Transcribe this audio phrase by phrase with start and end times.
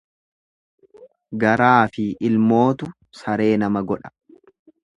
[1.43, 4.15] Garaafi ilmootu saree nama godha.